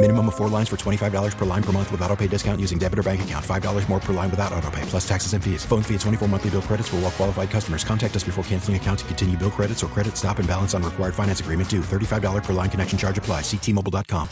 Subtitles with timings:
[0.00, 2.78] Minimum of four lines for $25 per line per month with auto pay discount using
[2.78, 3.44] debit or bank account.
[3.44, 5.64] $5 more per line without auto pay, plus taxes and fees.
[5.64, 7.82] Phone fee at 24 monthly bill credits for all qualified customers.
[7.82, 10.84] Contact us before canceling account to continue bill credits or credit stop and balance on
[10.84, 11.80] required finance agreement due.
[11.80, 13.40] $35 per line connection charge apply.
[13.40, 14.28] Ctmobile.com.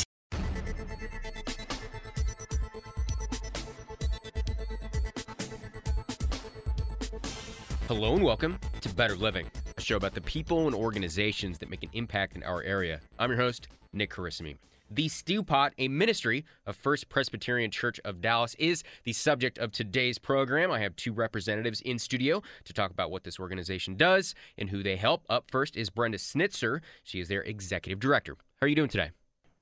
[7.89, 11.83] Hello and welcome to Better Living, a show about the people and organizations that make
[11.83, 13.01] an impact in our area.
[13.19, 14.59] I'm your host, Nick Carissimi.
[14.91, 19.73] The Stew Pot, a ministry of First Presbyterian Church of Dallas, is the subject of
[19.73, 20.71] today's program.
[20.71, 24.85] I have two representatives in studio to talk about what this organization does and who
[24.85, 25.25] they help.
[25.29, 26.81] Up first is Brenda Snitzer.
[27.03, 28.37] She is their executive director.
[28.61, 29.11] How are you doing today?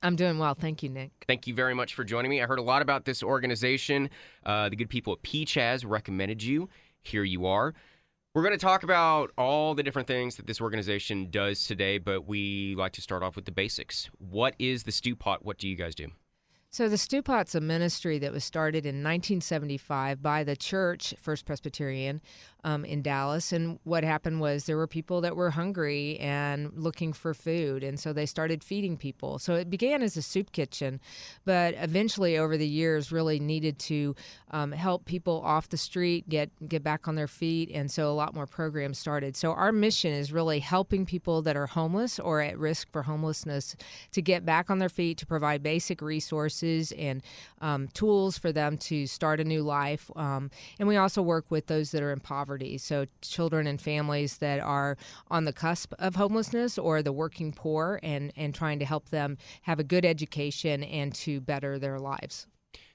[0.02, 0.55] I'm doing well.
[0.55, 1.11] Thank you, Nick.
[1.27, 2.42] Thank you very much for joining me.
[2.42, 4.11] I heard a lot about this organization.
[4.45, 6.69] Uh, the good people at PCHAZ recommended you.
[7.02, 7.72] Here you are.
[8.35, 12.27] We're going to talk about all the different things that this organization does today, but
[12.27, 14.11] we like to start off with the basics.
[14.19, 15.45] What is the Stew Pot?
[15.45, 16.09] What do you guys do?
[16.69, 21.47] So the Stew Pot's a ministry that was started in 1975 by the church, First
[21.47, 22.21] Presbyterian,
[22.65, 23.53] um, in Dallas.
[23.53, 28.01] And what happened was there were people that were hungry and looking for food, and
[28.01, 29.39] so they started feeding people.
[29.39, 31.01] So it began as a soup kitchen,
[31.45, 34.17] but eventually, over the years, really needed to
[34.51, 38.14] um, help people off the street get get back on their feet, and so a
[38.14, 39.36] lot more programs started.
[39.36, 43.77] So our mission is really helping people that are homeless or at risk for homelessness
[44.13, 47.23] to get back on their feet, to provide basic resources and
[47.61, 50.11] um, tools for them to start a new life.
[50.17, 54.39] Um, and we also work with those that are in poverty, so children and families
[54.39, 54.97] that are
[55.31, 59.37] on the cusp of homelessness or the working poor, and, and trying to help them
[59.63, 62.47] have a good education and to better their lives.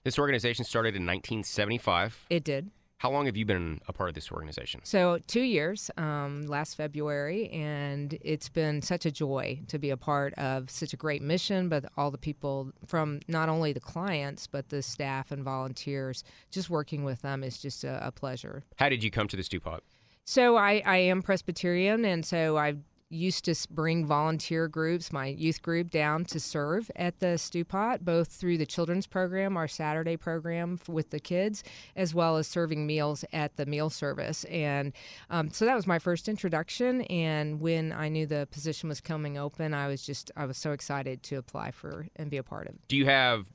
[0.04, 2.26] This organization started in 1975.
[2.30, 2.72] It did.
[3.00, 4.82] How long have you been a part of this organization?
[4.84, 9.96] So, two years, um, last February, and it's been such a joy to be a
[9.96, 14.48] part of such a great mission, but all the people from not only the clients,
[14.48, 18.64] but the staff and volunteers, just working with them is just a, a pleasure.
[18.76, 19.82] How did you come to the Stew Pot?
[20.26, 25.62] So, I, I am Presbyterian, and so I've used to bring volunteer groups, my youth
[25.62, 30.80] group, down to serve at the Stewpot, both through the children's program, our Saturday program
[30.88, 31.64] with the kids,
[31.96, 34.44] as well as serving meals at the meal service.
[34.46, 34.94] And
[35.30, 37.02] um, so that was my first introduction.
[37.04, 40.72] And when I knew the position was coming open, I was just I was so
[40.72, 42.76] excited to apply for and be a part of.
[42.88, 43.46] Do you have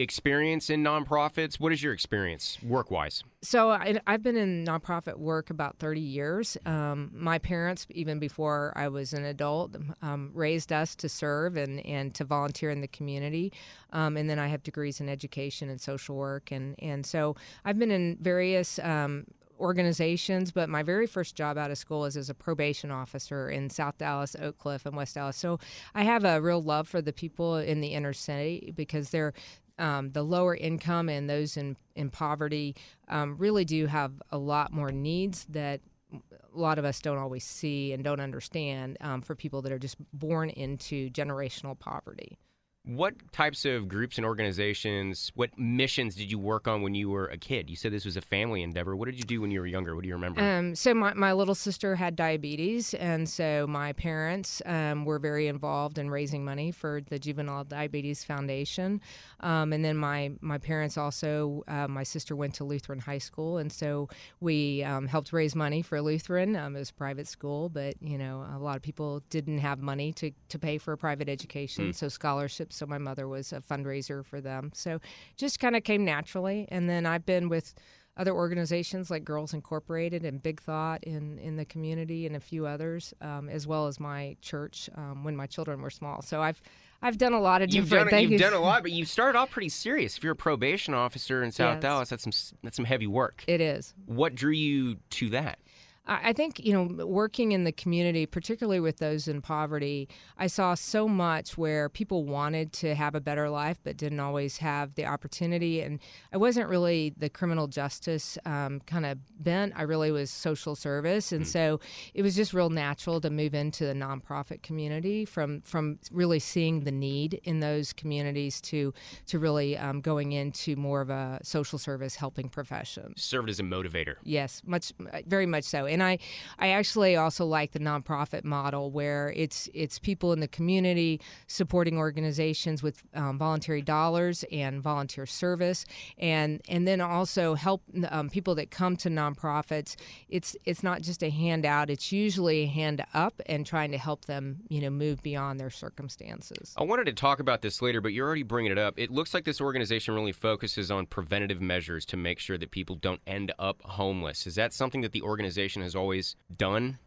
[0.00, 1.60] experience in nonprofits?
[1.60, 3.22] What is your experience work wise?
[3.42, 6.56] So I, I've been in nonprofit work about 30 years.
[6.66, 11.84] Um, my parents, even before I was an adult, um, raised us to serve and,
[11.86, 13.52] and to volunteer in the community.
[13.92, 16.50] Um, and then I have degrees in education and social work.
[16.50, 19.26] And, and so I've been in various um,
[19.60, 23.70] organizations, but my very first job out of school is as a probation officer in
[23.70, 25.36] South Dallas, Oak Cliff, and West Dallas.
[25.36, 25.60] So
[25.94, 29.34] I have a real love for the people in the inner city because they're
[29.80, 32.76] um, the lower income and those in, in poverty
[33.08, 35.80] um, really do have a lot more needs that
[36.12, 39.78] a lot of us don't always see and don't understand um, for people that are
[39.78, 42.38] just born into generational poverty.
[42.86, 47.26] What types of groups and organizations, what missions did you work on when you were
[47.26, 47.68] a kid?
[47.68, 48.96] You said this was a family endeavor.
[48.96, 49.94] What did you do when you were younger?
[49.94, 50.40] What do you remember?
[50.40, 55.46] Um, so my, my little sister had diabetes, and so my parents um, were very
[55.46, 59.02] involved in raising money for the Juvenile Diabetes Foundation.
[59.40, 63.58] Um, and then my, my parents also, uh, my sister went to Lutheran High School,
[63.58, 64.08] and so
[64.40, 66.56] we um, helped raise money for Lutheran.
[66.56, 69.80] Um, it was a private school, but, you know, a lot of people didn't have
[69.80, 71.94] money to, to pay for a private education, Mm.
[71.94, 72.69] so scholarships.
[72.72, 74.70] So my mother was a fundraiser for them.
[74.74, 75.00] So
[75.36, 76.66] just kind of came naturally.
[76.70, 77.74] And then I've been with
[78.16, 82.66] other organizations like Girls Incorporated and Big Thought in, in the community and a few
[82.66, 86.20] others, um, as well as my church um, when my children were small.
[86.22, 86.60] So I've
[87.02, 88.30] I've done a lot of You've different done, things.
[88.32, 90.18] you've done a lot, but you started off pretty serious.
[90.18, 91.82] If you're a probation officer in South Yes.
[91.82, 92.32] Dallas, that's some
[92.62, 93.42] that's some heavy work.
[93.46, 93.94] It is.
[94.04, 95.60] What drew you to that?
[96.10, 100.74] I think, you know, working in the community, particularly with those in poverty, I saw
[100.74, 105.06] so much where people wanted to have a better life but didn't always have the
[105.06, 105.80] opportunity.
[105.82, 106.00] And
[106.32, 109.72] I wasn't really the criminal justice um, kind of bent.
[109.76, 111.30] I really was social service.
[111.30, 111.46] And mm.
[111.46, 111.78] so
[112.12, 116.80] it was just real natural to move into the nonprofit community from, from really seeing
[116.80, 118.92] the need in those communities to,
[119.26, 123.14] to really um, going into more of a social service helping profession.
[123.16, 124.16] Served as a motivator.
[124.24, 124.92] Yes, much,
[125.28, 125.86] very much so.
[125.86, 126.18] And I,
[126.58, 131.98] I actually also like the nonprofit model where it's it's people in the community supporting
[131.98, 135.84] organizations with um, voluntary dollars and volunteer service,
[136.18, 139.96] and and then also help um, people that come to nonprofits.
[140.28, 144.26] It's it's not just a handout; it's usually a hand up and trying to help
[144.26, 146.74] them, you know, move beyond their circumstances.
[146.76, 148.94] I wanted to talk about this later, but you're already bringing it up.
[148.98, 152.96] It looks like this organization really focuses on preventative measures to make sure that people
[152.96, 154.46] don't end up homeless.
[154.46, 156.98] Is that something that the organization has always done?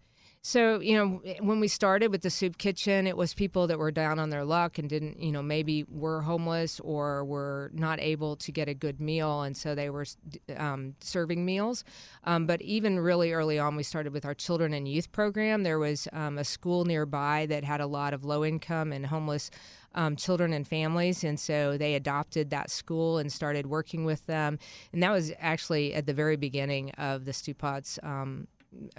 [0.46, 3.92] So, you know, when we started with the soup kitchen, it was people that were
[3.92, 8.36] down on their luck and didn't, you know, maybe were homeless or were not able
[8.36, 9.44] to get a good meal.
[9.44, 10.06] And so they were
[10.58, 11.86] um, serving meals.
[12.26, 15.64] Um, but even really early on, we started with our children and youth program.
[15.64, 19.50] There was um, a school nearby that had a lot of low income and homeless.
[19.96, 21.24] Um, children and families.
[21.24, 24.58] And so they adopted that school and started working with them.
[24.92, 28.48] And that was actually at the very beginning of the Stewpots um,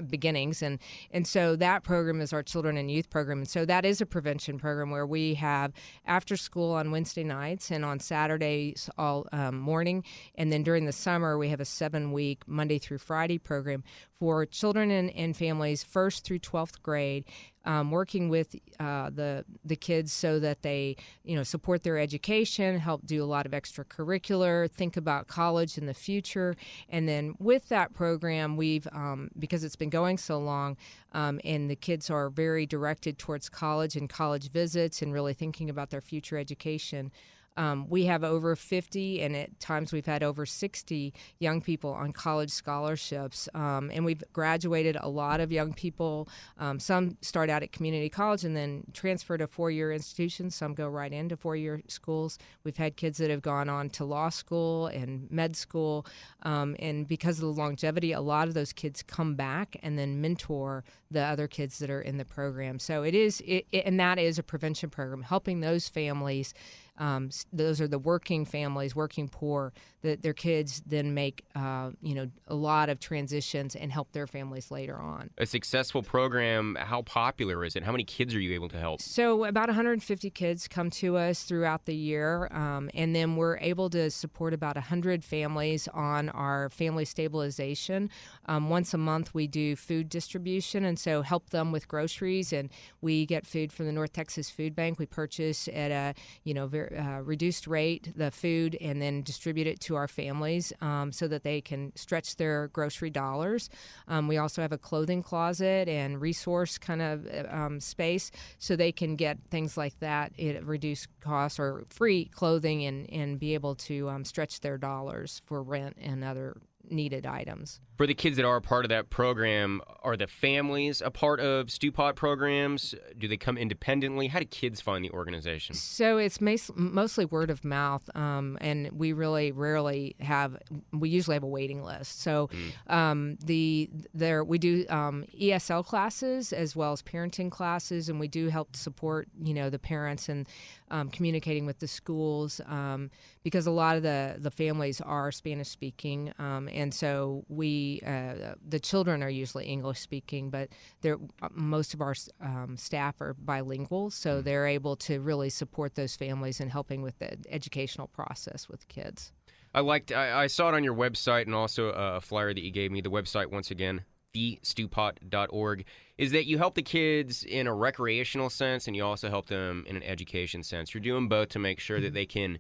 [0.09, 0.63] beginnings.
[0.63, 0.79] And
[1.11, 3.39] and so that program is our children and youth program.
[3.39, 5.73] And so that is a prevention program where we have
[6.07, 10.05] after school on wednesday nights and on saturdays all um, morning.
[10.35, 13.83] And then during the summer we have a seven week monday through friday program
[14.19, 17.25] for children and, and families first through 12th grade
[17.65, 22.79] um, working with uh, the the kids so that they you know support their education,
[22.79, 26.57] help do a lot of extracurricular, think about college in the future,
[26.89, 30.77] and then with that program, we've um, because it's been going so long,
[31.13, 35.71] um, and the kids are very directed towards college and college visits and really thinking
[35.71, 37.11] about their future education.
[37.57, 42.13] Um, we have over 50, and at times we've had over 60 young people on
[42.13, 43.49] college scholarships.
[43.55, 46.29] Um, and we've graduated a lot of young people.
[46.59, 50.55] Um, some start out at community college and then transfer to four year institutions.
[50.55, 52.39] Some go right into four year schools.
[52.65, 56.07] We've had kids that have gone on to law school and med school.
[56.43, 60.21] Um, and because of the longevity, a lot of those kids come back and then
[60.21, 62.79] mentor the other kids that are in the program.
[62.79, 66.53] So it is, it, it, and that is a prevention program, helping those families
[66.99, 72.15] um, those are the working families, working poor, that their kids then make, uh, you
[72.15, 75.31] know, a lot of transitions and help their families later on.
[75.39, 77.83] A successful program, how popular is it?
[77.83, 79.01] How many kids are you able to help?
[79.01, 83.91] So about 150 kids come to us throughout the year, um, and then we're able
[83.91, 88.11] to support about 100 families on our family stabilization.
[88.47, 92.69] Um, once a month, we do food distribution, and so help them with groceries, and
[93.01, 94.99] we get food from the North Texas Food Bank.
[94.99, 96.15] We purchase at a,
[96.45, 100.73] you know, very uh, reduced rate the food and then distribute it to our families
[100.81, 103.71] um, so that they can stretch their grocery dollars.
[104.09, 108.93] Um, we also have a clothing closet and resource kind of um, space so they
[108.93, 113.75] can get things like that at reduced cost or free clothing and, and be able
[113.75, 116.57] to um, stretch their dollars for rent and other
[116.91, 117.81] needed items.
[117.97, 121.39] For the kids that are a part of that program, are the families a part
[121.39, 122.93] of Stewpot programs?
[123.17, 124.27] Do they come independently?
[124.27, 125.77] How do kids find the organization?
[125.77, 130.57] So it's mostly word of mouth, um, and we really rarely have.
[130.93, 132.21] We usually have a waiting list.
[132.21, 132.93] So mm.
[132.93, 138.27] um, the there we do um, ESL classes as well as parenting classes, and we
[138.27, 140.49] do help support you know the parents and
[140.91, 143.11] um, communicating with the schools um,
[143.43, 148.55] because a lot of the the families are Spanish speaking, um, and so we uh,
[148.67, 150.69] the children are usually English speaking, but
[151.01, 154.45] they're uh, most of our um, staff are bilingual, so mm.
[154.45, 159.33] they're able to really support those families in helping with the educational process with kids.
[159.73, 160.13] I liked.
[160.13, 163.01] I, I saw it on your website and also a flyer that you gave me.
[163.01, 164.05] The website once again,
[164.35, 165.85] thestewpot.org,
[166.19, 169.85] is that you help the kids in a recreational sense and you also help them
[169.89, 170.95] in an education sense.
[170.95, 172.05] You're doing both to make sure mm-hmm.
[172.05, 172.59] that they can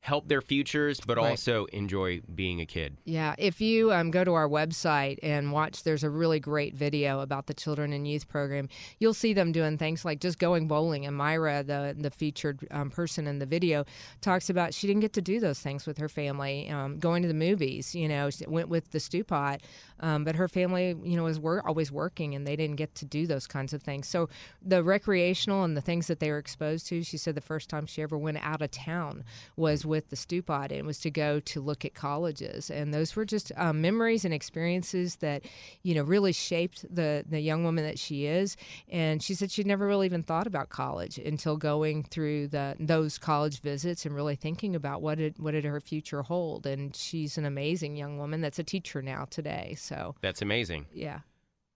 [0.00, 1.30] help their futures, but right.
[1.30, 2.96] also enjoy being a kid.
[3.04, 7.20] Yeah, if you um, go to our website and watch, there's a really great video
[7.20, 8.68] about the children and youth program.
[8.98, 11.04] You'll see them doing things like just going bowling.
[11.04, 13.84] And Myra, the the featured um, person in the video,
[14.20, 16.70] talks about she didn't get to do those things with her family.
[16.70, 19.60] Um, going to the movies, you know, went with the stew pot,
[20.00, 23.04] um, but her family, you know, was wor- always working, and they didn't get to
[23.04, 24.06] do those kinds of things.
[24.08, 24.28] So
[24.62, 27.84] the recreational and the things that they were exposed to, she said the first time
[27.86, 29.24] she ever went out of town
[29.56, 33.24] was with the Stewpot, and was to go to look at colleges, and those were
[33.24, 35.44] just um, memories and experiences that,
[35.82, 38.56] you know, really shaped the the young woman that she is.
[38.88, 43.18] And she said she'd never really even thought about college until going through the those
[43.18, 46.66] college visits and really thinking about what did what did her future hold.
[46.66, 49.74] And she's an amazing young woman that's a teacher now today.
[49.78, 50.86] So That's amazing.
[50.92, 51.20] yeah.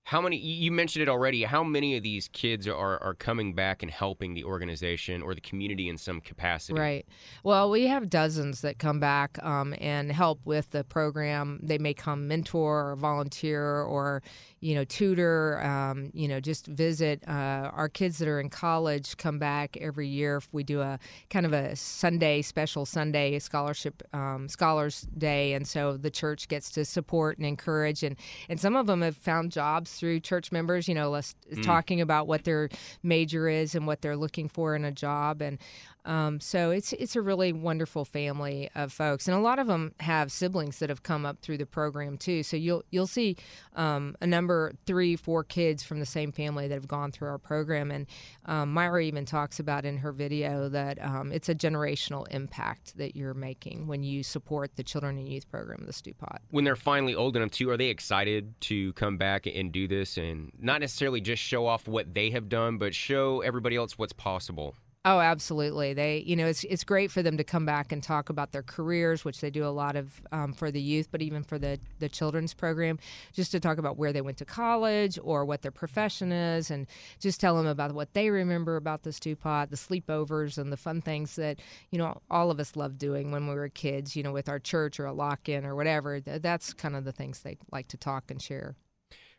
[0.05, 0.37] How many?
[0.37, 1.45] You mentioned it already.
[1.45, 5.41] How many of these kids are are coming back and helping the organization or the
[5.41, 6.79] community in some capacity?
[6.79, 7.07] Right.
[7.45, 11.61] Well, we have dozens that come back um, and help with the program.
[11.63, 14.23] They may come mentor or volunteer or,
[14.63, 15.61] you know, tutor.
[15.63, 17.23] Um, you know, just visit.
[17.27, 20.37] Uh, our kids that are in college come back every year.
[20.37, 20.99] If we do a
[21.31, 26.71] kind of a Sunday special Sunday scholarship um, scholars day, and so the church gets
[26.71, 28.05] to support and encourage.
[28.05, 28.17] And
[28.49, 30.87] and some of them have found jobs through church members.
[30.89, 32.69] You know, less, talking about what their
[33.03, 35.59] major is and what they're looking for in a job and.
[36.05, 39.95] Um, so it's it's a really wonderful family of folks, and a lot of them
[40.01, 42.43] have siblings that have come up through the program too.
[42.43, 43.37] So you'll you'll see
[43.77, 47.39] um, a number three, four kids from the same family that have gone through our
[47.39, 48.07] program, and
[48.47, 53.15] um, Myra even talks about in her video that um, it's a generational impact that
[53.15, 56.39] you're making when you support the children and youth program of the Stewpot.
[56.51, 60.17] When they're finally old enough too, are they excited to come back and do this
[60.17, 64.13] and not necessarily just show off what they have done, but show everybody else what's
[64.13, 64.75] possible?
[65.05, 65.95] Oh, absolutely.
[65.95, 68.63] They, you know, it's it's great for them to come back and talk about their
[68.63, 71.81] careers, which they do a lot of um, for the youth, but even for the
[71.99, 73.01] the children's program,
[73.33, 76.87] just to talk about where they went to college or what their profession is, and
[77.19, 81.01] just tell them about what they remember about the Stewpot, the sleepovers, and the fun
[81.03, 81.59] things that
[81.91, 84.15] you know all of us loved doing when we were kids.
[84.15, 86.21] You know, with our church or a lock in or whatever.
[86.21, 88.77] That's kind of the things they like to talk and share.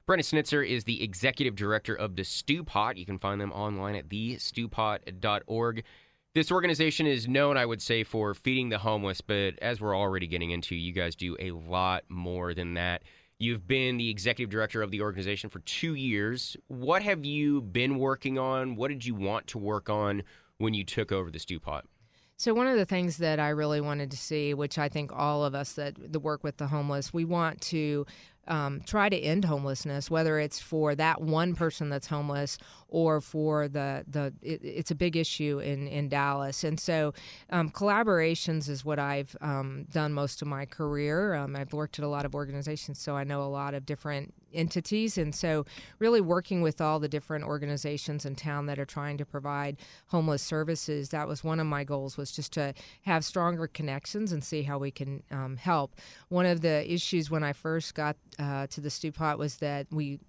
[0.05, 2.97] Brenda Snitzer is the executive director of the Stewpot.
[2.97, 5.83] You can find them online at thestewpot.org.
[6.35, 10.27] This organization is known, I would say, for feeding the homeless, but as we're already
[10.27, 13.03] getting into, you guys do a lot more than that.
[13.39, 16.57] You've been the executive director of the organization for two years.
[16.67, 18.75] What have you been working on?
[18.75, 20.23] What did you want to work on
[20.57, 21.83] when you took over the Stewpot?
[22.35, 25.45] So one of the things that I really wanted to see, which I think all
[25.45, 28.05] of us that, that work with the homeless, we want to
[28.47, 32.57] um, try to end homelessness, whether it's for that one person that's homeless
[32.93, 34.31] or for the the.
[34.41, 37.13] It, it's a big issue in in Dallas, and so
[37.49, 41.33] um, collaborations is what I've um, done most of my career.
[41.33, 44.33] Um, I've worked at a lot of organizations, so I know a lot of different
[44.53, 45.65] entities, and so
[45.97, 50.43] really working with all the different organizations in town that are trying to provide homeless
[50.43, 51.09] services.
[51.09, 54.77] That was one of my goals was just to have stronger connections and see how
[54.77, 55.95] we can um, help.
[56.29, 60.19] One of the issues when I first got uh, to the Stewpot was that we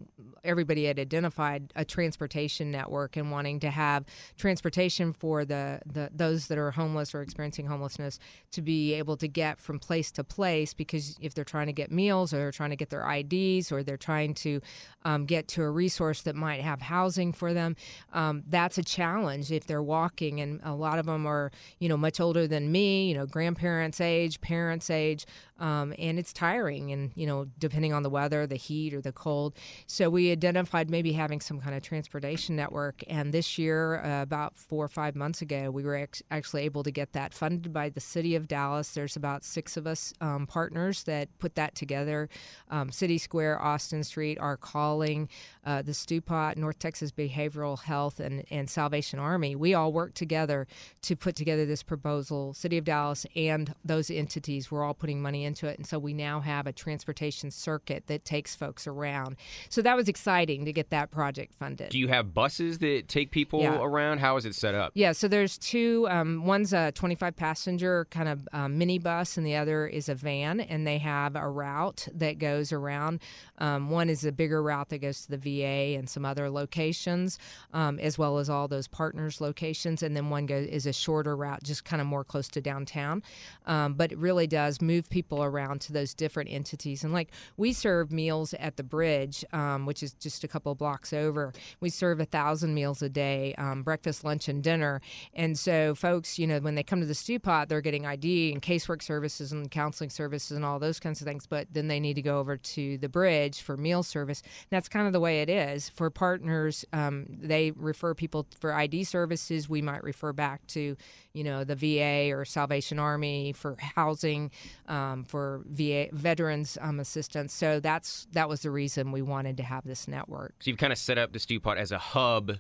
[0.43, 4.05] everybody had identified a transportation network and wanting to have
[4.37, 8.19] transportation for the, the those that are homeless or experiencing homelessness
[8.53, 11.91] to be able to get from place to place because if they're trying to get
[11.91, 14.61] meals or they're trying to get their IDs or they're trying to
[15.05, 17.77] um, get to a resource that might have housing for them,
[18.13, 20.41] um, that's a challenge if they're walking.
[20.41, 24.01] And a lot of them are you know much older than me, you know grandparents
[24.01, 25.27] age, parents age,
[25.59, 29.13] um, and it's tiring and you know depending on the weather the heat or the
[29.13, 29.55] cold.
[29.87, 33.03] So we identified maybe having some kind of transportation network.
[33.09, 36.83] And this year uh, about four or five months ago we were ex- actually able
[36.83, 38.93] to get that funded by the city of dallas.
[38.93, 42.29] There's about six of us um, partners that put that together.
[42.69, 45.29] Um, city square austin street our calling
[45.65, 49.55] uh, the stewpot north texas behavioral health and, and salvation army.
[49.55, 50.67] We all work together
[51.03, 52.55] to put together this proposal.
[52.55, 55.79] City of dallas and those entities we're all putting money into it.
[55.79, 59.37] And so we now have a transportation circuit that takes folks around.
[59.69, 61.91] So that was exciting to get that project funded.
[61.91, 63.79] Do you have buses that take people Yeah.
[63.81, 64.19] around?
[64.19, 64.93] How is it set up?
[64.95, 66.07] Yeah, so there's two.
[66.11, 70.61] Um, one's a 25 passenger kind of mini bus, and the other is a van,
[70.61, 73.21] and they have a route that goes around.
[73.59, 77.39] Um, one is a bigger route that goes to the VA and some other locations,
[77.73, 81.37] um, as well as all those partners locations, and then one goes is a shorter
[81.37, 83.23] route, just kind of more close to downtown.
[83.67, 87.73] Um, but it really does move people around to those different entities, and like we
[87.73, 91.53] serve meals at the bridge, um, which is just a couple blocks over.
[91.81, 95.01] We serve a thousand meals a day, um, breakfast, lunch, and dinner.
[95.35, 98.53] And so, folks, you know, when they come to the stew pot, they're getting ID
[98.53, 101.47] and casework services and counseling services and all those kinds of things.
[101.47, 104.43] But then they need to go over to the bridge for meal service.
[104.71, 106.85] that's kind of the way it is for partners.
[106.93, 109.69] Um, they refer people for ID services.
[109.69, 110.97] We might refer back to,
[111.35, 114.51] you know, the VA or Salvation Army for housing,
[114.89, 117.53] um, for VA veterans um, assistance.
[117.53, 120.55] So that's that was the reason we wanted to have this network.
[120.61, 122.53] So you've kind of set up the Stew Pot as a hub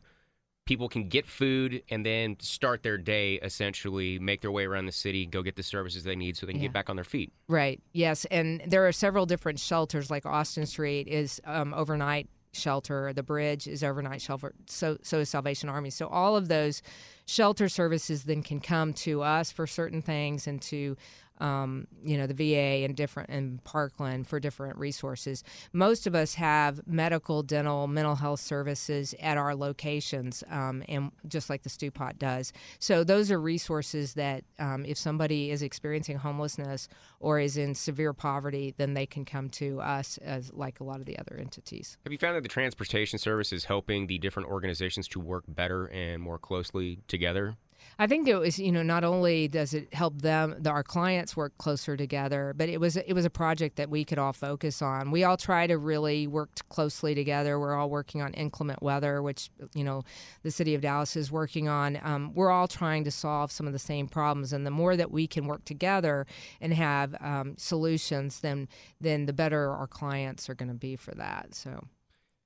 [0.67, 4.93] people can get food and then start their day essentially, make their way around the
[4.93, 6.69] city, go get the services they need so they can Yeah.
[6.69, 7.35] get back on their feet.
[7.49, 7.83] Right.
[7.93, 10.11] Yes, and there are several different shelters.
[10.11, 13.13] Like Austin Street is um, overnight shelter.
[13.13, 14.55] The Bridge is overnight shelter.
[14.67, 15.91] So so is Salvation Army.
[15.91, 16.83] So all of those
[17.27, 20.97] shelter services then can come to us for certain things and to
[21.39, 25.43] um, you know the VA and different and Parkland for different resources.
[25.73, 31.51] Most of us have medical, dental, mental health services at our locations, um, and just
[31.51, 32.53] like the Stew Pot does.
[32.79, 36.89] So those are resources that um, if somebody is experiencing homelessness
[37.21, 41.01] or is in severe poverty, then they can come to us as like a lot
[41.01, 41.97] of the other entities.
[42.05, 45.87] Have you found that the transportation service is helping the different organizations to work better
[45.87, 47.57] and more closely together?
[47.99, 51.37] I think it was, you know, not only does it help them, the, our clients
[51.37, 54.83] work closer together, but it was it was a project that we could all focus
[54.83, 55.11] on.
[55.11, 57.59] We all try to really work closely together.
[57.59, 60.03] We're all working on inclement weather, which you know,
[60.43, 61.99] the city of Dallas is working on.
[62.03, 65.11] Um, we're all trying to solve some of the same problems, and the more that
[65.11, 66.27] we can work together
[66.61, 68.69] and have um, solutions, then
[69.01, 71.55] then the better our clients are going to be for that.
[71.55, 71.85] So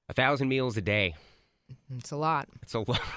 [0.08, 1.14] A thousand meals a day.
[1.96, 2.48] it's a lot.
[2.62, 3.00] It's a lot.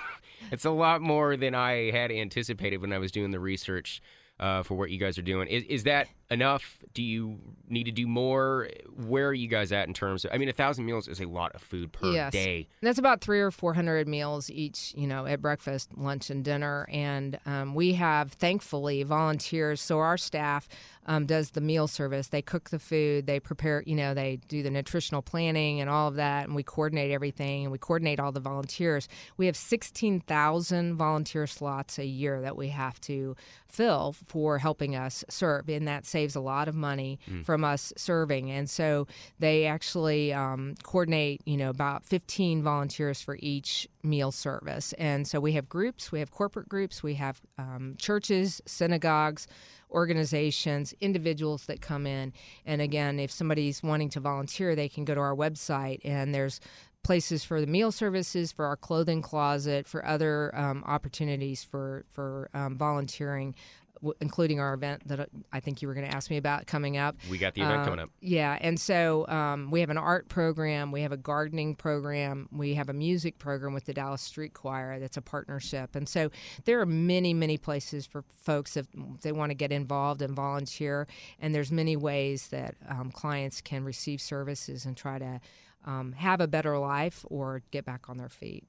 [0.51, 4.01] It's a lot more than I had anticipated when I was doing the research
[4.39, 5.47] uh, for what you guys are doing.
[5.47, 6.79] Is, is that enough?
[6.93, 8.67] Do you need to do more?
[8.95, 10.31] Where are you guys at in terms of?
[10.33, 12.33] I mean, a thousand meals is a lot of food per yes.
[12.33, 12.67] day.
[12.81, 16.43] And that's about three or four hundred meals each, you know, at breakfast, lunch, and
[16.43, 16.87] dinner.
[16.91, 19.81] And um, we have, thankfully, volunteers.
[19.81, 20.67] So our staff
[21.05, 22.27] um, does the meal service.
[22.27, 23.25] They cook the food.
[23.25, 26.45] They prepare, you know, they do the nutritional planning and all of that.
[26.45, 27.63] And we coordinate everything.
[27.63, 29.07] And we coordinate all the volunteers.
[29.37, 33.35] We have sixteen thousand volunteer slots a year that we have to
[33.67, 38.51] fill for helping us serve, in that saves a lot of money from us serving.
[38.51, 39.07] And so
[39.39, 44.93] they actually um, coordinate, you know, about 15 volunteers for each meal service.
[44.99, 49.47] And so we have groups, we have corporate groups, we have um, churches, synagogues,
[49.89, 52.33] organizations, individuals that come in.
[52.65, 56.61] And again, if somebody's wanting to volunteer, they can go to our website and there's
[57.03, 62.49] places for the meal services, for our clothing closet, for other um, opportunities for for
[62.53, 63.55] um, volunteering,
[64.01, 66.67] w- including our event that uh, I think you were going to ask me about
[66.67, 67.15] coming up.
[67.29, 68.09] We got the event Uh, coming up.
[68.19, 72.73] Yeah, and so um, we have an art program, we have a gardening program, we
[72.75, 76.29] have a music program with the Dallas Street Choir that's a partnership, and so
[76.65, 78.87] there are many, many places for folks if
[79.21, 81.07] they want to get involved and volunteer,
[81.39, 85.39] and there's many ways that um, clients can receive services and try to
[85.85, 88.63] um, have a better life or get back on their feet.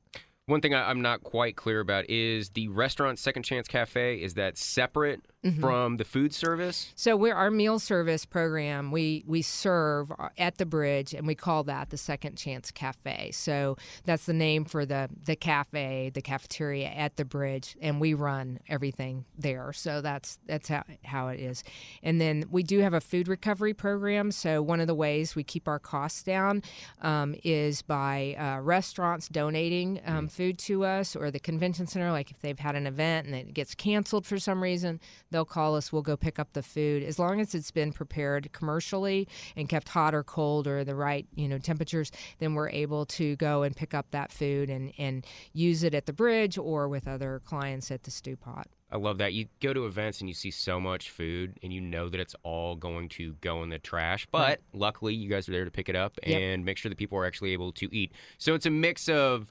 [0.46, 4.22] One thing I, I'm not quite clear about is the restaurant Second Chance Cafe.
[4.22, 5.60] Is that separate Mm-hmm.
[5.60, 6.92] from the food service?
[6.94, 8.92] So we're our meal service program.
[8.92, 13.32] We we serve at the bridge, and we call that the Second Chance Cafe.
[13.32, 18.14] So that's the name for the the cafe, the cafeteria at the bridge, and we
[18.14, 19.72] run everything there.
[19.72, 21.64] So that's that's how how it is.
[22.04, 24.30] And then we do have a food recovery program.
[24.30, 26.62] So one of the ways we keep our costs down
[27.00, 32.12] um, is by uh, restaurants donating um, food to us, or the convention center.
[32.12, 35.00] Like if they've had an event and it gets canceled for some reason,
[35.32, 35.92] they'll call us.
[35.92, 39.88] We'll go pick up the food as long as it's been prepared commercially and kept
[39.88, 42.12] hot or cold or the right you know temperatures.
[42.38, 46.06] Then we're able to go and pick up that food and and use it at
[46.06, 48.68] the bridge or with other clients at the stew pot.
[48.90, 49.32] I love that.
[49.32, 52.34] You go to events and you see so much food and you know that it's
[52.42, 54.26] all going to go in the trash.
[54.30, 56.38] But luckily, you guys are there to pick it up Yep.
[56.38, 58.12] and make sure that people are actually able to eat.
[58.36, 59.50] So it's a mix of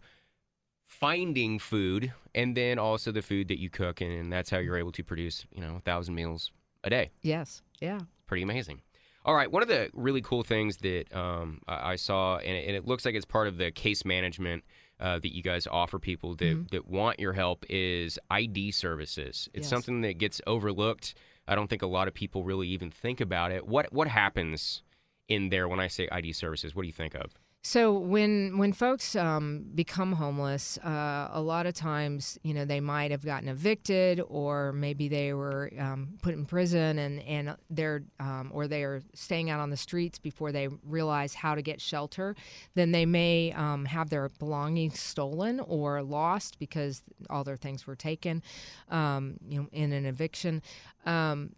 [1.02, 4.00] finding food and then also the food that you cook.
[4.02, 6.52] And that's how you're able to produce, you know, a thousand meals
[6.84, 7.10] a day.
[7.24, 7.62] Yes.
[7.82, 8.00] Yeah.
[8.28, 8.82] Pretty amazing.
[9.26, 9.52] All right.
[9.52, 12.88] One of the really cool things that um, I I saw, and it, and it
[12.88, 14.64] looks like it's part of the case management
[15.00, 19.50] uh, that you guys offer people that, that want your help, is ID services.
[19.54, 19.70] It's Yes.
[19.70, 21.16] something that gets overlooked.
[21.48, 23.68] I don't think a lot of people really even think about it.
[23.68, 24.84] What what happens
[25.28, 26.76] in there when I say ID services?
[26.76, 27.32] What do you think of?
[27.64, 32.80] So when when folks um, become homeless, uh, a lot of times, you know, they
[32.80, 38.02] might have gotten evicted, or maybe they were um, put in prison, and and they're
[38.20, 41.80] um, or they are staying out on the streets before they realize how to get
[41.80, 42.36] shelter.
[42.74, 47.96] Then they may um, have their belongings stolen or lost because all their things were
[47.96, 48.42] taken,
[48.90, 50.64] um, you know, in an eviction.
[51.06, 51.52] Um,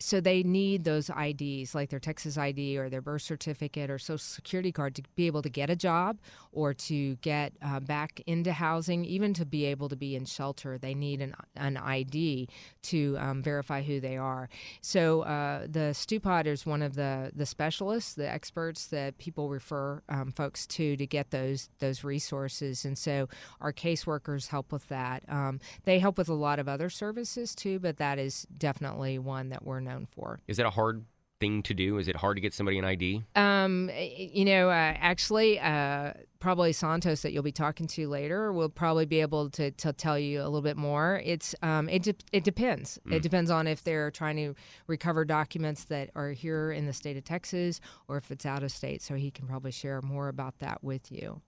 [0.00, 4.18] so they need those IDs, like their Texas ID or their birth certificate or social
[4.18, 6.18] security card, to be able to get a job
[6.52, 10.78] or to get uh, back into housing, even to be able to be in shelter.
[10.78, 12.48] They need an, an ID
[12.82, 14.48] to um, verify who they are.
[14.80, 20.02] So uh, the Stewpot is one of the the specialists, the experts that people refer
[20.08, 22.84] um, folks to to get those those resources.
[22.84, 23.28] And so
[23.60, 25.22] our caseworkers help with that.
[25.28, 29.50] Um, they help with a lot of other services too, but that is definitely one
[29.50, 30.40] that we're known for.
[30.46, 31.04] Is that a hard
[31.40, 31.98] thing to do?
[31.98, 33.24] Is it hard to get somebody an ID?
[33.34, 38.68] Um, you know, uh, actually, uh, probably Santos that you'll be talking to later will
[38.68, 41.20] probably be able to, to tell you a little bit more.
[41.24, 42.98] It's um, it de- it depends.
[43.08, 43.14] Mm.
[43.14, 44.54] It depends on if they're trying to
[44.86, 48.70] recover documents that are here in the state of Texas or if it's out of
[48.70, 49.02] state.
[49.02, 51.40] So he can probably share more about that with you.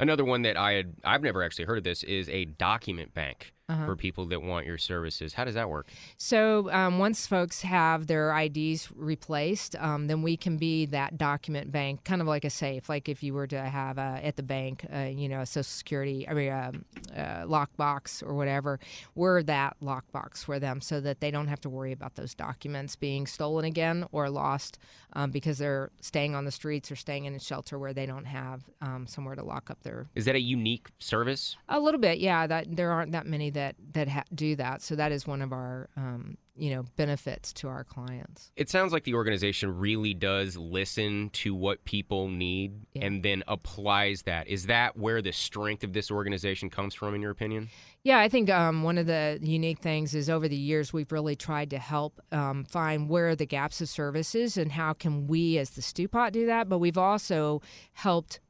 [0.00, 3.52] Another one that I had I've never actually heard of this is a document bank
[3.68, 3.86] uh-huh.
[3.86, 5.34] for people that want your services.
[5.34, 5.88] How does that work?
[6.16, 11.72] So um, once folks have their IDs replaced, um, then we can be that document
[11.72, 12.88] bank, kind of like a safe.
[12.88, 15.64] Like if you were to have a, at the bank, uh, you know, a Social
[15.64, 18.78] Security, I mean, a, um, a lockbox or whatever,
[19.14, 22.96] we're that lockbox for them, so that they don't have to worry about those documents
[22.96, 24.78] being stolen again or lost
[25.14, 28.26] um, because they're staying on the streets or staying in a shelter where they don't
[28.26, 30.06] have um, somewhere to lock up their.
[30.14, 31.56] Is that a unique service?
[31.68, 32.46] A little bit, yeah.
[32.46, 34.82] That there aren't that many that that ha- do that.
[34.82, 38.52] So that is one of our um, you know benefits to our clients.
[38.56, 43.06] It sounds like the organization really does listen to what people need yeah.
[43.06, 44.48] and then applies that.
[44.48, 47.68] Is that where the strength of this organization comes from, in your opinion?
[48.04, 51.34] Yeah, I think um, one of the unique things is over the years we've really
[51.34, 55.58] tried to help um, find where are the gaps of services and how can we
[55.58, 56.68] as the Stewpot do that.
[56.68, 57.62] But we've also
[57.94, 58.40] helped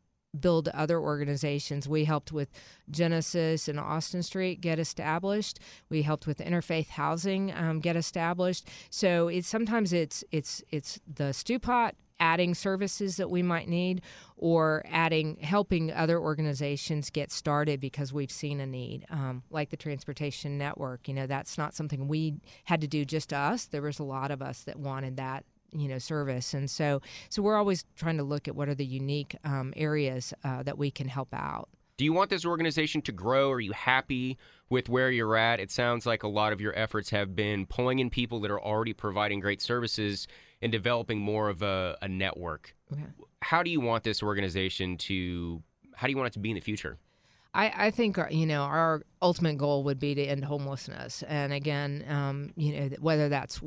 [0.41, 1.89] build other organizations.
[1.89, 2.49] We helped with
[2.91, 5.59] Genesis and Austin Street get established.
[5.89, 8.69] We helped with Interfaith Housing um, get established.
[8.91, 14.03] So it's sometimes it's it's it's the Stewpot adding services that we might need
[14.37, 19.77] or adding helping other organizations get started because we've seen a need um, like the
[19.77, 23.99] transportation network you know that's not something we had to do just us there was
[23.99, 25.45] a lot of us that wanted that
[25.77, 26.55] you know service.
[26.55, 30.33] And so so we're always trying to look at what are the unique um, areas
[30.45, 31.69] uh, that we can help out.
[31.97, 33.51] Do you want this organization to grow?
[33.51, 34.37] Are you happy
[34.69, 35.61] with where you're at?
[35.61, 38.61] It sounds like a lot of your efforts have been pulling in people that are
[38.61, 40.27] already providing great services
[40.61, 42.75] and developing more of a, a network.
[42.93, 43.03] Okay.
[43.43, 45.63] how do you want this organization to
[45.95, 46.99] how do you want it to be in the future
[47.57, 51.55] I, I think uh, you know our ultimate goal would be to end homelessness, and
[51.55, 53.63] again, um, you know whether that's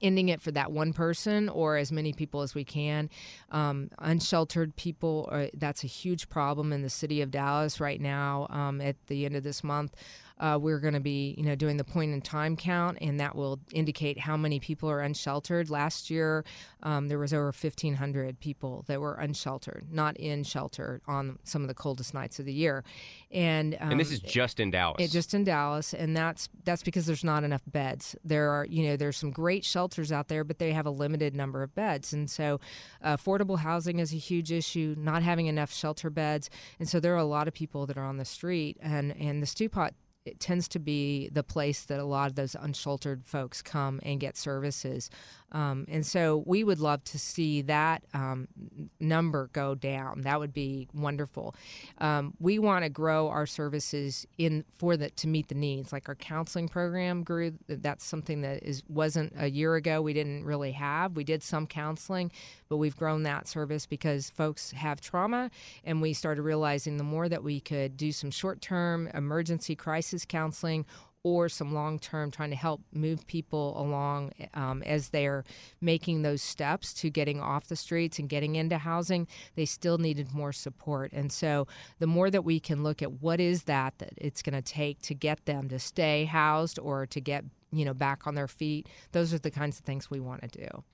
[0.00, 3.10] ending it for that one person or as many people as we can.
[3.50, 8.46] Um, unsheltered people, are, that's a huge problem in the city of Dallas right now.
[8.48, 9.94] Um, at the end of this month,
[10.38, 13.36] uh, we're going to be, you know, doing the point in time count, and that
[13.36, 15.70] will indicate how many people are unsheltered.
[15.70, 16.44] Last year,
[16.82, 21.68] um, there was over 1,500 people that were unsheltered, not in shelter on some of
[21.68, 22.82] the coldest nights of the year.
[23.30, 24.96] And um, and this is just in Dallas.
[25.00, 28.16] It, just in Dallas, and that's that's because there's not enough beds.
[28.24, 31.34] There are, you know, there's some great shelters out there, but they have a limited
[31.34, 32.60] number of beds, and so
[33.02, 34.96] uh, affordable housing is a huge issue.
[34.98, 38.04] Not having enough shelter beds, and so there are a lot of people that are
[38.04, 39.92] on the street, and and the Stewpot
[40.24, 44.20] it tends to be the place that a lot of those unsheltered folks come and
[44.20, 45.10] get services.
[45.54, 48.48] Um, and so we would love to see that um,
[48.98, 50.22] number go down.
[50.22, 51.54] That would be wonderful.
[51.98, 55.92] Um, we want to grow our services in for the to meet the needs.
[55.92, 57.52] Like our counseling program grew.
[57.68, 60.02] That's something that is wasn't a year ago.
[60.02, 61.14] We didn't really have.
[61.16, 62.32] We did some counseling,
[62.68, 65.50] but we've grown that service because folks have trauma,
[65.84, 70.24] and we started realizing the more that we could do some short term emergency crisis
[70.24, 70.84] counseling
[71.24, 75.42] or some long term trying to help move people along um, as they're
[75.80, 80.32] making those steps to getting off the streets and getting into housing, they still needed
[80.32, 81.10] more support.
[81.12, 81.66] And so
[81.98, 85.00] the more that we can look at what is that that it's going to take
[85.02, 88.88] to get them to stay housed or to get you know back on their feet,
[89.12, 90.84] those are the kinds of things we want to do.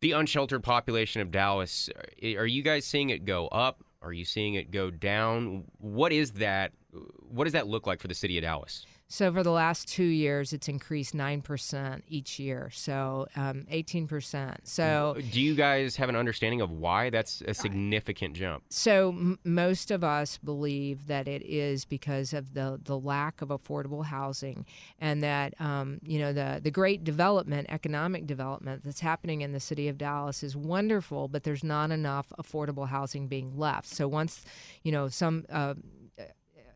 [0.00, 1.88] The unsheltered population of Dallas,
[2.24, 3.84] are you guys seeing it go up?
[4.00, 5.64] Are you seeing it go down?
[5.78, 6.72] What is that?
[7.20, 8.84] What does that look like for the city of Dallas?
[9.12, 12.70] So for the last two years, it's increased nine percent each year.
[12.72, 14.66] So um, eighteen percent.
[14.66, 18.64] So do you guys have an understanding of why that's a significant jump?
[18.70, 23.50] So m- most of us believe that it is because of the the lack of
[23.50, 24.64] affordable housing,
[24.98, 29.60] and that um, you know the the great development, economic development that's happening in the
[29.60, 33.88] city of Dallas is wonderful, but there's not enough affordable housing being left.
[33.88, 34.42] So once
[34.82, 35.44] you know some.
[35.50, 35.74] Uh,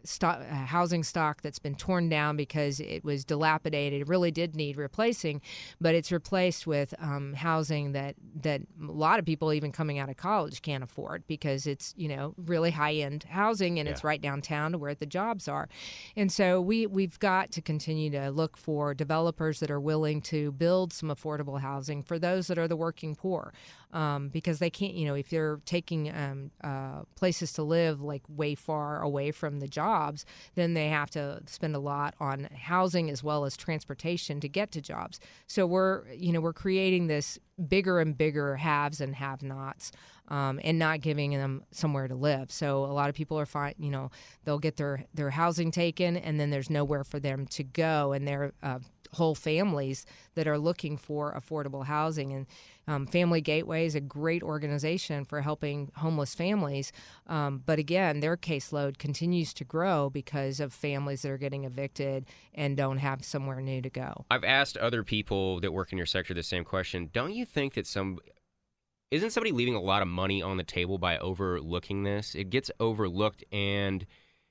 [0.08, 4.02] stock, uh, housing stock that's been torn down because it was dilapidated.
[4.02, 5.40] It really did need replacing,
[5.80, 10.08] but it's replaced with um, housing that that a lot of people even coming out
[10.08, 13.92] of college can't afford because it's you know really high end housing and yeah.
[13.92, 15.68] it's right downtown to where the jobs are,
[16.16, 20.52] and so we we've got to continue to look for developers that are willing to
[20.52, 23.52] build some affordable housing for those that are the working poor
[23.92, 28.22] um, because they can't, you know, if they're taking um, uh, places to live like
[28.28, 33.10] way far away from the jobs, then they have to spend a lot on housing
[33.10, 35.20] as well as transportation to get to jobs.
[35.46, 39.92] So we're, you know, we're creating this bigger and bigger haves and have-nots.
[40.28, 42.50] Um, and not giving them somewhere to live.
[42.50, 43.74] So a lot of people are fine.
[43.78, 44.10] You know,
[44.44, 48.26] they'll get their their housing taken, and then there's nowhere for them to go, and
[48.26, 48.80] they're uh,
[49.16, 52.32] whole families that are looking for affordable housing.
[52.32, 52.46] And
[52.86, 56.92] um, Family Gateway is a great organization for helping homeless families.
[57.26, 62.26] Um, but again, their caseload continues to grow because of families that are getting evicted
[62.54, 64.24] and don't have somewhere new to go.
[64.30, 67.10] I've asked other people that work in your sector the same question.
[67.12, 68.18] Don't you think that some
[69.10, 72.34] isn't somebody leaving a lot of money on the table by overlooking this?
[72.34, 74.04] It gets overlooked and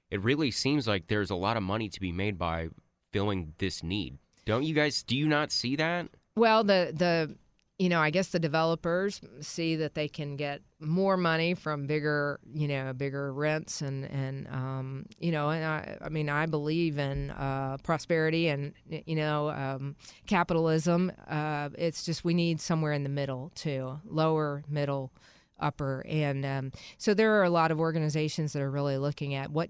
[0.10, 2.69] it really seems like there's a lot of money to be made by
[3.12, 4.17] filling this need.
[4.46, 5.04] Don't you guys?
[5.04, 6.08] Do you not see that?
[6.36, 7.36] Well, the the
[7.78, 12.40] you know, I guess the developers see that they can get more money from bigger,
[12.54, 16.98] you know, bigger rents and and um, you know, and I, I mean, I believe
[16.98, 21.12] in uh, prosperity and you know, um, capitalism.
[21.28, 25.12] Uh, it's just we need somewhere in the middle too, lower, middle,
[25.60, 29.52] upper, and um, so there are a lot of organizations that are really looking at
[29.52, 29.70] what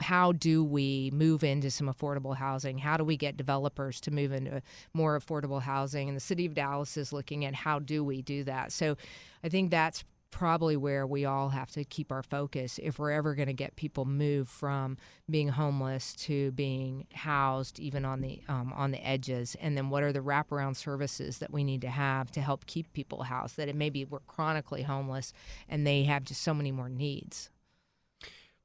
[0.00, 2.78] how do we move into some affordable housing?
[2.78, 4.62] How do we get developers to move into
[4.94, 6.08] more affordable housing?
[6.08, 8.72] And the city of Dallas is looking at how do we do that.
[8.72, 8.96] So
[9.42, 13.34] I think that's probably where we all have to keep our focus if we're ever
[13.34, 14.96] going to get people moved from
[15.30, 20.02] being homeless to being housed even on the um, on the edges and then what
[20.02, 23.68] are the wraparound services that we need to have to help keep people housed that
[23.68, 25.32] it maybe we're chronically homeless
[25.68, 27.48] and they have just so many more needs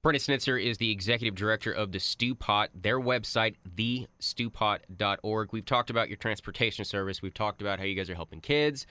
[0.03, 5.53] Brenda Snitzer is the executive director of the Stewpot, their website, thestewpot.org.
[5.53, 7.21] We've talked about your transportation service.
[7.21, 8.85] We've talked about how you guys are helping kids,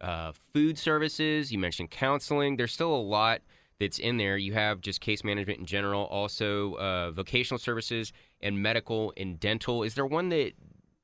[0.00, 1.50] uh, food services.
[1.50, 2.56] You mentioned counseling.
[2.56, 3.40] There's still a lot
[3.80, 4.36] that's in there.
[4.36, 9.82] You have just case management in general, also uh, vocational services and medical and dental.
[9.82, 10.52] Is there one that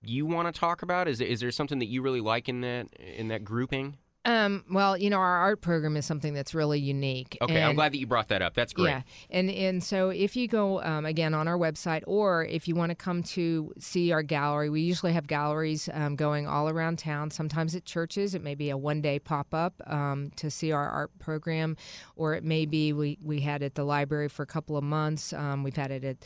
[0.04, 1.08] you want to talk about?
[1.08, 3.96] Is, is there something that you really like in that in that grouping?
[4.24, 7.38] Um, well, you know, our art program is something that's really unique.
[7.40, 8.54] Okay, and, I'm glad that you brought that up.
[8.54, 8.90] That's great.
[8.90, 12.74] Yeah, and and so if you go um, again on our website, or if you
[12.74, 16.98] want to come to see our gallery, we usually have galleries um, going all around
[16.98, 17.30] town.
[17.30, 20.88] Sometimes at churches, it may be a one day pop up um, to see our
[20.88, 21.76] art program,
[22.16, 24.84] or it may be we we had it at the library for a couple of
[24.84, 25.32] months.
[25.32, 26.16] Um, we've had it at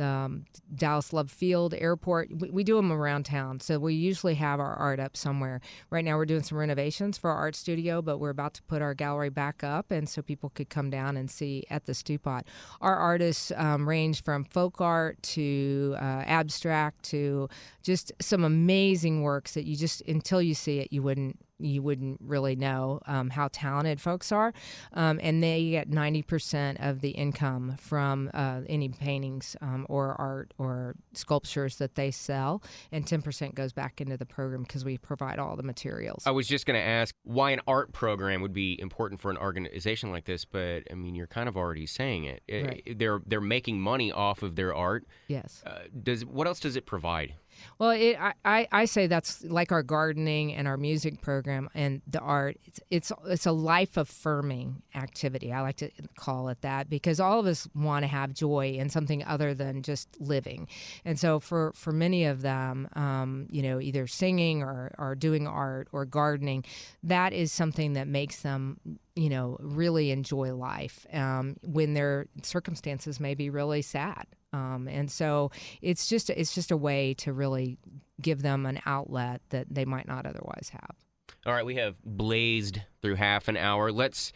[0.00, 2.30] um, Dallas Love Field Airport.
[2.34, 5.60] We, we, do them around town, so we usually have our art up somewhere.
[5.90, 8.82] Right now, we're doing some renovations for our art studio, but we're about to put
[8.82, 12.44] our gallery back up, and so people could come down and see at the Stewpot.
[12.80, 17.48] Our artists um, range from folk art to uh, abstract to
[17.82, 22.20] just some amazing works that you just until you see it, you wouldn't you wouldn't
[22.20, 24.52] really know um, how talented folks are.
[24.92, 30.52] Um, and they get 90% of the income from uh, any paintings um, or art
[30.58, 32.62] or sculptures that they sell.
[32.92, 36.22] And 10% goes back into the program because we provide all the materials.
[36.26, 39.38] I was just going to ask why an art program would be important for an
[39.38, 42.42] organization like this, but I mean, you're kind of already saying it.
[42.50, 42.98] Right.
[42.98, 45.06] They're, they're making money off of their art.
[45.28, 45.62] Yes.
[45.66, 47.34] Uh, does What else does it provide?
[47.78, 52.20] Well, it, I, I say that's like our gardening and our music program and the
[52.20, 52.58] art.
[52.64, 55.52] It's it's, it's a life affirming activity.
[55.52, 58.88] I like to call it that because all of us want to have joy in
[58.88, 60.68] something other than just living.
[61.04, 65.46] And so for, for many of them, um, you know, either singing or, or doing
[65.46, 66.64] art or gardening,
[67.02, 68.78] that is something that makes them
[69.16, 74.26] you know really enjoy life um, when their circumstances may be really sad
[74.56, 75.50] um, and so
[75.82, 77.78] it's just it's just a way to really
[78.20, 80.96] give them an outlet that they might not otherwise have.
[81.44, 83.92] All right, we have blazed through half an hour.
[83.92, 84.32] Let's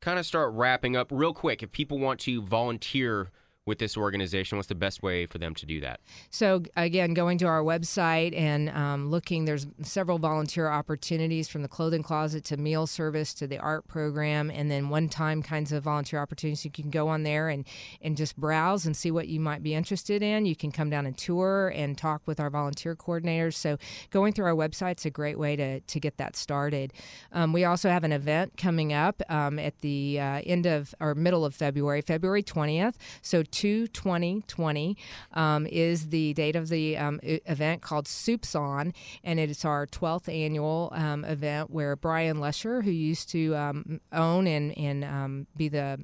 [0.00, 1.62] kind of start wrapping up real quick.
[1.62, 3.30] If people want to volunteer
[3.64, 4.58] with this organization?
[4.58, 6.00] What's the best way for them to do that?
[6.30, 11.68] So, again, going to our website and um, looking, there's several volunteer opportunities from the
[11.68, 15.84] clothing closet to meal service to the art program, and then one time kinds of
[15.84, 16.64] volunteer opportunities.
[16.64, 17.64] You can go on there and,
[18.00, 20.44] and just browse and see what you might be interested in.
[20.44, 23.54] You can come down and tour and talk with our volunteer coordinators.
[23.54, 23.78] So,
[24.10, 26.92] going through our website is a great way to, to get that started.
[27.30, 31.14] Um, we also have an event coming up um, at the uh, end of or
[31.14, 32.94] middle of February, February 20th.
[33.20, 34.96] So, 2 2020
[35.34, 40.32] um, is the date of the um, event called Soups On, and it's our 12th
[40.32, 45.68] annual um, event where Brian Luscher, who used to um, own and, and um, be
[45.68, 46.00] the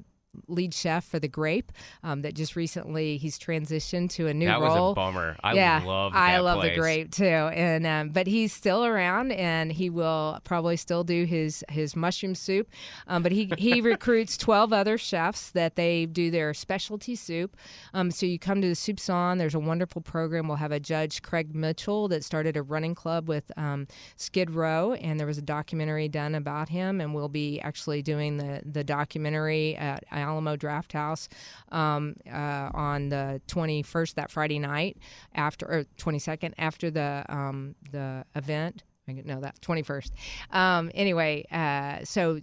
[0.47, 1.71] lead chef for the Grape.
[2.03, 4.73] Um, that just recently he's transitioned to a new that role.
[4.73, 5.35] That was a bummer.
[5.43, 6.13] I yeah, love.
[6.15, 6.75] I love place.
[6.75, 11.25] the Grape too, and um, but he's still around, and he will probably still do
[11.25, 12.69] his his mushroom soup.
[13.07, 17.55] Um, but he he recruits twelve other chefs that they do their specialty soup.
[17.93, 19.37] Um, so you come to the Soup On.
[19.37, 20.47] There's a wonderful program.
[20.47, 24.93] We'll have a judge Craig Mitchell that started a running club with um, Skid Row,
[24.93, 28.83] and there was a documentary done about him, and we'll be actually doing the the
[28.83, 31.27] documentary at Alamo Drafthouse
[31.71, 34.97] um, uh, on the 21st, that Friday night
[35.35, 38.83] after or 22nd after the um, the event.
[39.07, 40.11] I know that 21st.
[40.51, 42.39] Um, anyway, uh, so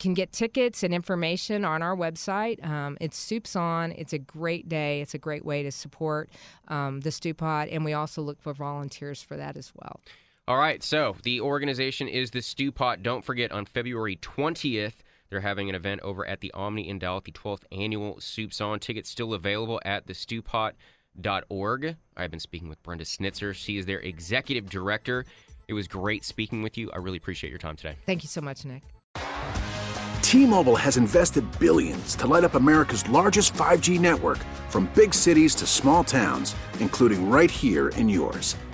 [0.00, 2.64] can get tickets and information on our website.
[2.66, 3.92] Um, it's Soups On.
[3.92, 5.00] It's a great day.
[5.00, 6.30] It's a great way to support
[6.68, 10.00] um, the Stew Pot, and we also look for volunteers for that as well.
[10.46, 13.02] All right, so the organization is the Stew Pot.
[13.02, 14.96] Don't forget on February 20th.
[15.34, 18.78] They're having an event over at the Omni in Dallas, the 12th annual Soups On.
[18.78, 21.96] Tickets still available at thestewpot.org.
[22.16, 23.52] I've been speaking with Brenda Snitzer.
[23.52, 25.26] She is their executive director.
[25.66, 26.88] It was great speaking with you.
[26.92, 27.96] I really appreciate your time today.
[28.06, 28.84] Thank you so much, Nick.
[30.22, 35.66] T-Mobile has invested billions to light up America's largest 5G network from big cities to
[35.66, 38.54] small towns, including right here in yours.